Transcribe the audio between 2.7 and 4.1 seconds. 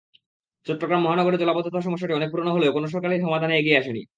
কোনো সরকারই সমাধানে এগিয়ে আসেনি।